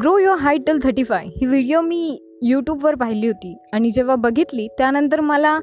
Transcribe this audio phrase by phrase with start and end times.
[0.00, 3.54] Grow your height till thirty five he video मी यूट्यूबवर पाहिली होती.
[3.72, 5.58] आणि जेव्हा बघितली त्यानंतर मला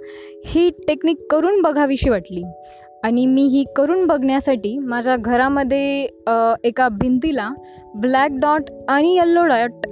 [0.45, 2.43] ही टेक्निक करून बघावीशी वाटली.
[3.03, 6.01] आणि मी ही करून बघण्यासाठी माझ्या घरामध्ये
[6.63, 7.49] एका भिंतीला
[7.95, 9.87] ब्लॅक डॉट आणि येल्लो डॉट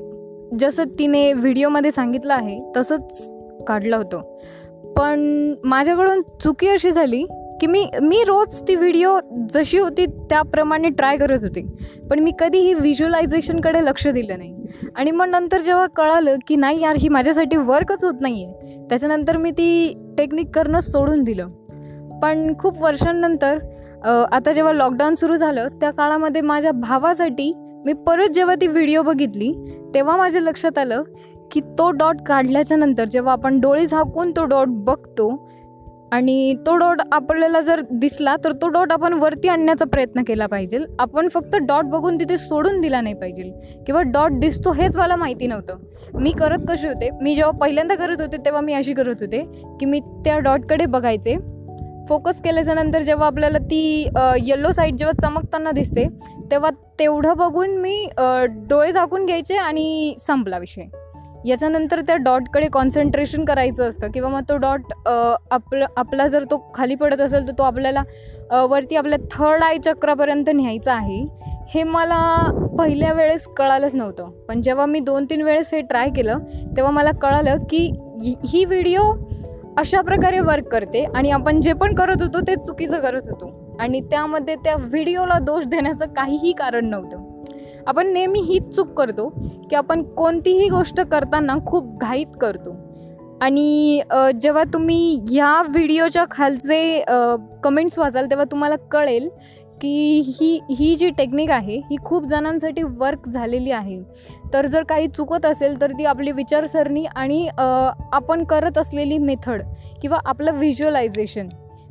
[0.60, 3.34] जसं तिने व्हिडिओमध्ये सांगितलं आहे तसंच
[3.68, 4.22] काढलं होतं.
[4.98, 7.24] पण माझ्याकडून चुकी अशी झाली
[7.62, 9.18] की मी मी रोज ती व्हिडिओ
[9.54, 11.62] जशी होती त्याप्रमाणे ट्राय करत होती.
[12.10, 14.54] पण मी कधीही व्हिज्युअलायझेशनकडे लक्ष दिलं नाही.
[14.96, 19.38] आणि मग नंतर जेव्हा कळालं की नाही यार ही माझ्यासाठी वर्कच होत नाही आहे त्याच्यानंतर
[19.38, 21.48] मी ती टेक्निक करणं सोडून दिलं.
[22.22, 23.60] पण खूप वर्षांनंतर
[24.32, 27.52] आता जेव्हा लॉकडाऊन सुरू झालं त्या काळामध्ये माझ्या भावासाठी
[27.86, 29.52] मी परत जेव्हा ती व्हिडिओ बघितली
[29.94, 31.02] तेव्हा माझ्या लक्षात आलं
[31.52, 35.30] की तो डॉट काढल्याच्या नंतर जेव्हा आपण डोळे झाकून तो डॉट बघतो
[36.12, 40.80] आणि तो डॉट आपल्याला जर दिसला तर तो डॉट आपण वरती आणण्याचा प्रयत्न केला पाहिजे.
[41.00, 43.52] आपण फक्त डॉट बघून तिथे सोडून दिला नाही पाहिजे.
[43.88, 45.78] किंवा डॉट दिसतो हेच मला माहिती नव्हतं.
[46.14, 47.10] मी करत कसे होते?
[47.22, 49.44] मी जेव्हा पहिल्यांदा करत होते तेव्हा मी अशी करत होते
[49.80, 51.36] की मी त्या डॉटकडे बघायचे.
[52.10, 54.10] फोकस केल्याच्यानंतर जेव्हा आपल्याला ती
[54.46, 56.08] येल्लो साईड जेव्हा चमकताना दिसते
[56.52, 56.70] तेव्हा
[57.00, 58.10] तेवढं बघून मी
[58.70, 60.84] डोळे झाकून घ्यायचे आणि संपला विषय.
[61.46, 64.12] याच्यानंतर त्या डॉटकडे कॉन्सन्ट्रेशन करायचं असतं.
[64.12, 64.82] किंवा मग तो डॉट
[65.52, 68.04] आपलं आपला जर तो खाली पडत असेल तर तो आपल्याला
[68.64, 71.28] वरती आपल्या थर्ड आय चक्रापर्यंत न्यायचा आहे.
[71.68, 74.30] हे मला पहिल्या वेळेस कळालंच नव्हतं.
[74.30, 76.40] पण जेव्हा मी दोन तीन वेळेस हे ट्राय केलं
[76.78, 79.02] तेव्हा मला कळालं की ही- ही व्हिडिओ
[79.78, 83.78] अशा प्रकारे वर्क करते आणि आपण जे पण करत होतो ते चुकीचं करत होतो.
[83.80, 87.29] आणि त्यामध्ये त्या व्हिडिओला दोष देण्याचं काहीही कारण नव्हतं.
[87.90, 89.28] आपण नेहमी हीच चूक करतो
[89.70, 92.76] की आपण कोणतीही गोष्ट करताना खूप घाईत करतो.
[93.42, 94.02] आणि
[94.42, 97.04] जेव्हा तुम्ही ह्या व्हिडिओच्या खालचे
[97.64, 99.28] कमेंट्स वाचाल तेव्हा तुम्हाला कळेल
[99.82, 104.00] की ही ही जी टेक्निक आहे ही खूप जणांसाठी वर्क झालेली आहे.
[104.54, 109.62] तर जर काही चुकत असेल तर ती आपली विचारसरणी आणि आपण करत असलेली मेथड
[110.02, 111.50] किंवा आपलं व्हिज्युअलायझेशन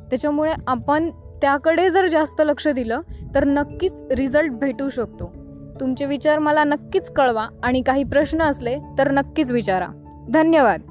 [0.09, 1.09] त्याच्यामुळे आपण
[1.41, 3.01] त्याकडे जर जास्त लक्ष दिलं
[3.35, 5.31] तर नक्कीच रिझल्ट भेटू शकतो.
[5.79, 9.87] तुमचे विचार मला नक्कीच कळवा आणि काही प्रश्न असले तर नक्कीच विचारा.
[10.29, 10.81] धन्यवाद.